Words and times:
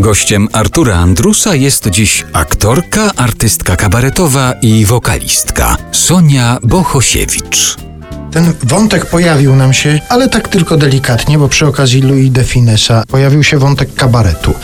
Gościem 0.00 0.48
Artura 0.52 0.96
Andrusa 0.96 1.54
jest 1.54 1.88
dziś 1.90 2.26
aktorka, 2.32 3.10
artystka 3.16 3.76
kabaretowa 3.76 4.54
i 4.62 4.84
wokalistka 4.84 5.76
Sonia 5.92 6.58
Bohosiewicz. 6.62 7.76
Ten 8.32 8.52
wątek 8.62 9.06
pojawił 9.06 9.56
nam 9.56 9.72
się, 9.72 10.00
ale 10.08 10.28
tak 10.28 10.48
tylko 10.48 10.76
delikatnie, 10.76 11.38
bo 11.38 11.48
przy 11.48 11.66
okazji 11.66 12.02
Louis 12.02 12.32
de 12.32 12.44
Finesa 12.44 13.02
pojawił 13.08 13.44
się 13.44 13.58
wątek 13.58 13.94
kabaretu. 13.94 14.54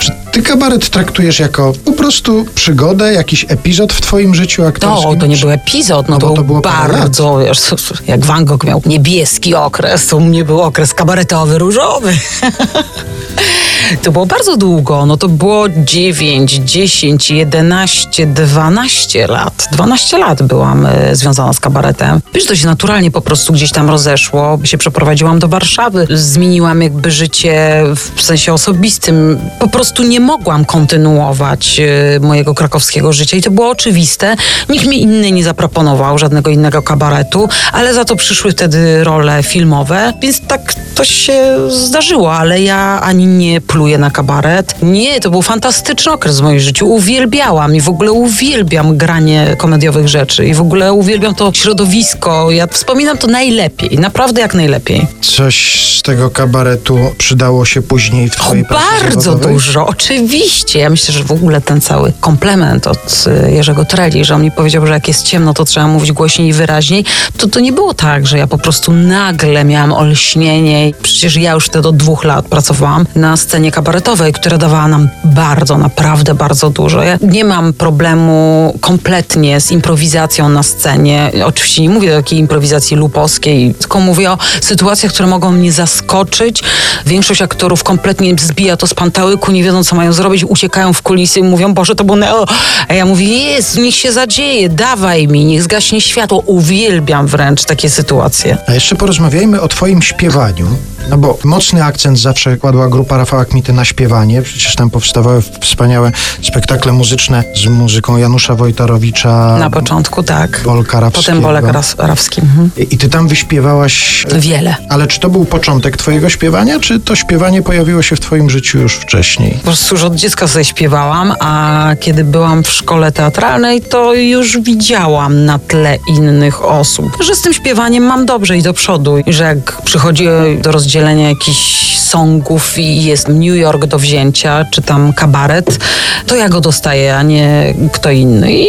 Czy 0.00 0.12
ty 0.32 0.42
kabaret 0.42 0.90
traktujesz 0.90 1.38
jako 1.38 1.72
po 1.84 1.92
prostu 1.92 2.46
przygodę, 2.54 3.12
jakiś 3.12 3.46
epizod 3.48 3.92
w 3.92 4.00
twoim 4.00 4.34
życiu 4.34 4.66
aktorskim? 4.66 5.10
No, 5.10 5.20
to 5.20 5.26
nie 5.26 5.36
był 5.36 5.50
epizod, 5.50 6.08
no, 6.08 6.14
No 6.14 6.20
bo 6.20 6.28
to, 6.28 6.34
to 6.34 6.44
było 6.44 6.60
bardzo, 6.60 7.38
wiesz, 7.38 7.60
jak 8.06 8.24
Van 8.24 8.44
Gogh 8.44 8.64
miał 8.64 8.82
niebieski 8.86 9.54
okres, 9.54 10.06
to 10.06 10.16
u 10.16 10.20
mnie 10.20 10.44
był 10.44 10.60
okres 10.60 10.94
kabaretowy, 10.94 11.58
różowy. 11.58 12.16
To 14.02 14.12
było 14.12 14.26
bardzo 14.26 14.56
długo, 14.56 15.06
no 15.06 15.16
to 15.16 15.28
było 15.28 15.66
9, 15.68 16.52
10, 16.52 17.30
11, 17.30 18.26
12 18.26 19.26
lat. 19.26 19.68
12 19.72 20.18
lat 20.18 20.42
byłam 20.42 20.86
e, 20.86 21.16
związana 21.16 21.52
z 21.52 21.60
kabaretem. 21.60 22.20
Wiesz, 22.34 22.46
to 22.46 22.56
się 22.56 22.66
naturalnie 22.66 23.10
po 23.10 23.20
prostu 23.20 23.52
gdzieś 23.52 23.72
tam 23.72 23.90
rozeszło. 23.90 24.58
Się 24.64 24.78
przeprowadziłam 24.78 25.38
do 25.38 25.48
Warszawy, 25.48 26.06
zmieniłam 26.10 26.82
jakby 26.82 27.10
życie 27.10 27.82
w 28.16 28.22
sensie 28.22 28.52
osobistym. 28.52 29.38
Po 29.58 29.68
prostu 29.68 30.02
nie 30.02 30.20
mogłam 30.20 30.64
kontynuować 30.64 31.80
e, 31.80 32.20
mojego 32.20 32.54
krakowskiego 32.54 33.12
życia 33.12 33.36
i 33.36 33.42
to 33.42 33.50
było 33.50 33.70
oczywiste. 33.70 34.36
Nikt 34.68 34.86
mi 34.86 35.02
inny 35.02 35.32
nie 35.32 35.44
zaproponował 35.44 36.18
żadnego 36.18 36.50
innego 36.50 36.82
kabaretu, 36.82 37.48
ale 37.72 37.94
za 37.94 38.04
to 38.04 38.16
przyszły 38.16 38.52
wtedy 38.52 39.04
role 39.04 39.42
filmowe, 39.42 40.12
więc 40.22 40.40
tak 40.40 40.74
to 40.94 41.04
się 41.04 41.56
zdarzyło, 41.68 42.34
ale 42.34 42.62
ja 42.62 43.00
ani 43.02 43.26
nie 43.26 43.60
pluję 43.70 43.98
na 43.98 44.10
kabaret. 44.10 44.74
Nie, 44.82 45.20
to 45.20 45.30
był 45.30 45.42
fantastyczny 45.42 46.12
okres 46.12 46.40
w 46.40 46.42
moim 46.42 46.60
życiu. 46.60 46.88
Uwielbiałam 46.88 47.74
i 47.74 47.80
w 47.80 47.88
ogóle 47.88 48.12
uwielbiam 48.12 48.96
granie 48.96 49.54
komediowych 49.58 50.08
rzeczy 50.08 50.46
i 50.46 50.54
w 50.54 50.60
ogóle 50.60 50.92
uwielbiam 50.92 51.34
to 51.34 51.52
środowisko. 51.54 52.50
Ja 52.50 52.66
wspominam 52.66 53.18
to 53.18 53.26
najlepiej, 53.26 53.98
naprawdę 53.98 54.40
jak 54.40 54.54
najlepiej. 54.54 55.06
Coś 55.20 55.86
z 55.98 56.02
tego 56.02 56.30
kabaretu 56.30 56.98
przydało 57.18 57.64
się 57.64 57.82
później 57.82 58.30
w 58.30 58.40
O, 58.40 58.44
twojej 58.44 58.64
pracy 58.64 58.84
bardzo 59.02 59.20
zawodowej? 59.20 59.54
dużo, 59.54 59.86
oczywiście. 59.86 60.78
Ja 60.78 60.90
myślę, 60.90 61.14
że 61.14 61.24
w 61.24 61.32
ogóle 61.32 61.60
ten 61.60 61.80
cały 61.80 62.12
komplement 62.20 62.86
od 62.86 63.24
y, 63.46 63.50
Jerzego 63.50 63.84
Treli, 63.84 64.24
że 64.24 64.34
on 64.34 64.42
mi 64.42 64.50
powiedział, 64.50 64.86
że 64.86 64.92
jak 64.92 65.08
jest 65.08 65.22
ciemno, 65.26 65.54
to 65.54 65.64
trzeba 65.64 65.86
mówić 65.86 66.12
głośniej 66.12 66.48
i 66.48 66.52
wyraźniej, 66.52 67.04
to 67.36 67.48
to 67.48 67.60
nie 67.60 67.72
było 67.72 67.94
tak, 67.94 68.26
że 68.26 68.38
ja 68.38 68.46
po 68.46 68.58
prostu 68.58 68.92
nagle 68.92 69.64
miałam 69.64 69.92
olśnienie. 69.92 70.92
Przecież 71.02 71.36
ja 71.36 71.52
już 71.52 71.64
wtedy 71.66 71.88
od 71.88 71.96
dwóch 71.96 72.24
lat 72.24 72.46
pracowałam 72.46 73.06
na 73.14 73.36
scenie 73.36 73.59
kabaretowej, 73.68 74.32
która 74.32 74.58
dawała 74.58 74.88
nam 74.88 75.08
bardzo, 75.24 75.78
naprawdę 75.78 76.34
bardzo 76.34 76.70
dużo. 76.70 77.02
Ja 77.02 77.18
nie 77.22 77.44
mam 77.44 77.72
problemu 77.72 78.74
kompletnie 78.80 79.60
z 79.60 79.70
improwizacją 79.70 80.48
na 80.48 80.62
scenie. 80.62 81.32
Oczywiście 81.44 81.82
nie 81.82 81.90
mówię 81.90 82.12
o 82.12 82.16
takiej 82.16 82.38
improwizacji 82.38 82.96
lupowskiej, 82.96 83.74
tylko 83.74 84.00
mówię 84.00 84.30
o 84.30 84.38
sytuacjach, 84.60 85.12
które 85.12 85.28
mogą 85.28 85.52
mnie 85.52 85.72
zaskoczyć. 85.72 86.62
Większość 87.06 87.42
aktorów 87.42 87.84
kompletnie 87.84 88.34
zbija 88.40 88.76
to 88.76 88.86
z 88.86 88.94
pantałyku, 88.94 89.52
nie 89.52 89.64
wiedzą, 89.64 89.84
co 89.84 89.96
mają 89.96 90.12
zrobić, 90.12 90.44
uciekają 90.44 90.92
w 90.92 91.02
kulisy 91.02 91.40
i 91.40 91.42
mówią, 91.42 91.74
Boże, 91.74 91.94
to 91.94 92.04
było 92.04 92.16
neo. 92.16 92.46
A 92.88 92.94
ja 92.94 93.06
mówię, 93.06 93.26
jest, 93.26 93.78
niech 93.78 93.94
się 93.94 94.12
zadzieje, 94.12 94.68
dawaj 94.68 95.28
mi, 95.28 95.44
niech 95.44 95.62
zgaśnie 95.62 96.00
światło. 96.00 96.42
Uwielbiam 96.46 97.26
wręcz 97.26 97.64
takie 97.64 97.90
sytuacje. 97.90 98.58
A 98.66 98.74
jeszcze 98.74 98.96
porozmawiajmy 98.96 99.60
o 99.60 99.68
twoim 99.68 100.02
śpiewaniu. 100.02 100.66
No 101.10 101.18
bo 101.18 101.38
mocny 101.44 101.84
akcent 101.84 102.18
zawsze 102.18 102.56
kładła 102.56 102.88
grupa 102.88 103.16
Rafała 103.16 103.44
Kmity 103.50 103.72
na 103.72 103.84
śpiewanie. 103.84 104.42
Przecież 104.42 104.74
tam 104.74 104.90
powstawały 104.90 105.42
wspaniałe 105.60 106.12
spektakle 106.42 106.92
muzyczne 106.92 107.44
z 107.54 107.66
muzyką 107.66 108.16
Janusza 108.16 108.54
Wojtarowicza. 108.54 109.56
Na 109.58 109.70
początku 109.70 110.22
tak. 110.22 110.60
Bolka 110.64 111.00
Rawskiego. 111.00 111.26
Potem 111.26 111.40
Bolek 111.42 111.64
Rawski. 111.98 112.40
Mhm. 112.40 112.70
I, 112.76 112.94
I 112.94 112.98
ty 112.98 113.08
tam 113.08 113.28
wyśpiewałaś... 113.28 114.24
e, 114.32 114.40
Wiele. 114.40 114.76
Ale 114.88 115.06
czy 115.06 115.20
to 115.20 115.28
był 115.30 115.44
początek 115.44 115.96
twojego 115.96 116.28
śpiewania, 116.28 116.80
czy 116.80 117.00
to 117.00 117.16
śpiewanie 117.16 117.62
pojawiło 117.62 118.02
się 118.02 118.16
w 118.16 118.20
twoim 118.20 118.50
życiu 118.50 118.78
już 118.78 118.94
wcześniej? 118.94 119.50
Po 119.54 119.60
prostu 119.62 119.94
już 119.94 120.04
od 120.04 120.14
dziecka 120.14 120.48
sobie 120.48 120.64
śpiewałam, 120.64 121.32
a 121.40 121.86
kiedy 122.00 122.24
byłam 122.24 122.64
w 122.64 122.68
szkole 122.70 123.12
teatralnej, 123.12 123.82
to 123.82 124.14
już 124.14 124.58
widziałam 124.60 125.44
na 125.44 125.58
tle 125.58 125.98
innych 126.08 126.64
osób, 126.64 127.16
że 127.20 127.34
z 127.34 127.42
tym 127.42 127.52
śpiewaniem 127.54 128.04
mam 128.04 128.26
dobrze 128.26 128.58
i 128.58 128.62
do 128.62 128.72
przodu. 128.74 129.18
I 129.18 129.32
że 129.32 129.44
jak 129.44 129.82
przychodzi 129.82 130.24
do 130.62 130.72
rozdzielenia 130.72 131.28
jakichś 131.28 131.96
songów 132.10 132.78
i 132.78 133.04
jest 133.04 133.28
New 133.28 133.56
York 133.56 133.86
do 133.86 133.98
wzięcia, 133.98 134.64
czy 134.70 134.82
tam 134.82 135.12
kabaret, 135.12 135.78
to 136.26 136.36
ja 136.36 136.48
go 136.48 136.60
dostaję, 136.60 137.16
a 137.16 137.22
nie 137.22 137.74
kto 137.92 138.10
inny. 138.10 138.52
I 138.52 138.66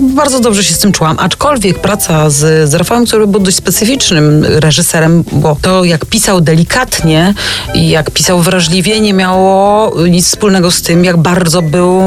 bardzo 0.00 0.40
dobrze 0.40 0.64
się 0.64 0.74
z 0.74 0.78
tym 0.78 0.92
czułam. 0.92 1.16
Aczkolwiek 1.18 1.78
praca 1.78 2.30
z, 2.30 2.70
z 2.70 2.74
Rafałem, 2.74 3.06
który 3.06 3.26
był 3.26 3.40
dość 3.40 3.56
specyficznym 3.56 4.44
reżyserem, 4.44 5.24
bo 5.32 5.56
to 5.62 5.84
jak 5.84 6.06
pisał 6.06 6.40
delikatnie 6.40 7.34
i 7.74 7.88
jak 7.88 8.10
pisał 8.10 8.40
wrażliwie, 8.40 9.00
nie 9.00 9.14
miało 9.14 9.92
nic 10.08 10.26
wspólnego 10.26 10.70
z 10.70 10.82
tym, 10.82 11.04
jak 11.04 11.16
bardzo 11.16 11.62
był 11.62 12.02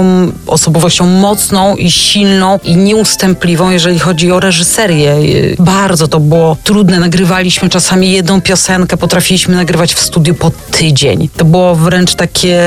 osobowością 0.47 1.05
mocną 1.05 1.75
i 1.75 1.91
silną 1.91 2.59
i 2.63 2.77
nieustępliwą, 2.77 3.69
jeżeli 3.69 3.99
chodzi 3.99 4.31
o 4.31 4.39
reżyserię. 4.39 5.15
Bardzo 5.59 6.07
to 6.07 6.19
było 6.19 6.57
trudne. 6.63 6.99
Nagrywaliśmy 6.99 7.69
czasami 7.69 8.11
jedną 8.11 8.41
piosenkę, 8.41 8.97
potrafiliśmy 8.97 9.55
nagrywać 9.55 9.93
w 9.93 9.99
studiu 9.99 10.35
po 10.35 10.51
tydzień. 10.71 11.29
To 11.37 11.45
było 11.45 11.75
wręcz 11.75 12.15
takie 12.15 12.61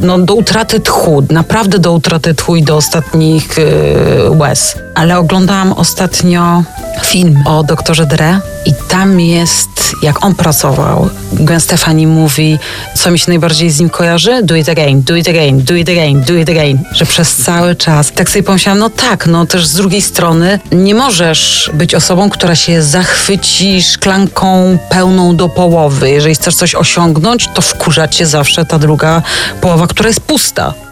no, 0.00 0.18
do 0.18 0.34
utraty 0.34 0.80
tchu, 0.80 1.22
naprawdę 1.30 1.78
do 1.78 1.92
utraty 1.92 2.34
tchu 2.34 2.56
i 2.56 2.62
do 2.62 2.76
ostatnich 2.76 3.58
yy, 3.58 4.17
łez. 4.30 4.76
Ale 4.94 5.18
oglądałam 5.18 5.72
ostatnio 5.72 6.62
film 7.04 7.42
o 7.46 7.62
doktorze 7.62 8.06
Dre 8.06 8.40
i 8.66 8.72
tam 8.88 9.20
jest, 9.20 9.70
jak 10.02 10.24
on 10.24 10.34
pracował, 10.34 11.10
Gwen 11.32 11.60
Stefani 11.60 12.06
mówi, 12.06 12.58
co 12.94 13.10
mi 13.10 13.18
się 13.18 13.24
najbardziej 13.28 13.70
z 13.70 13.80
nim 13.80 13.90
kojarzy? 13.90 14.42
Do 14.42 14.56
it 14.56 14.68
again, 14.68 15.02
do 15.02 15.16
it 15.16 15.28
again, 15.28 15.64
do 15.64 15.74
it 15.74 15.88
again, 15.88 16.22
do 16.22 16.34
it 16.34 16.50
again. 16.50 16.78
Że 16.92 17.06
przez 17.06 17.36
cały 17.36 17.76
czas. 17.76 18.12
Tak 18.12 18.30
sobie 18.30 18.42
pomyślałam, 18.42 18.78
no 18.78 18.90
tak, 18.90 19.26
no 19.26 19.46
też 19.46 19.66
z 19.66 19.74
drugiej 19.74 20.02
strony 20.02 20.60
nie 20.72 20.94
możesz 20.94 21.70
być 21.74 21.94
osobą, 21.94 22.30
która 22.30 22.54
się 22.54 22.82
zachwyci 22.82 23.82
szklanką 23.82 24.78
pełną 24.88 25.36
do 25.36 25.48
połowy. 25.48 26.10
Jeżeli 26.10 26.34
chcesz 26.34 26.54
coś 26.54 26.74
osiągnąć, 26.74 27.48
to 27.54 27.62
wkurza 27.62 28.08
cię 28.08 28.26
zawsze 28.26 28.64
ta 28.64 28.78
druga 28.78 29.22
połowa, 29.60 29.86
która 29.86 30.08
jest 30.08 30.20
pusta. 30.20 30.87